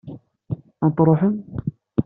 [0.85, 1.35] Ad n-truḥem?